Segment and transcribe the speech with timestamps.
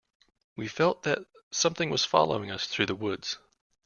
[0.55, 1.19] We felt that
[1.51, 3.37] something was following us through the woods.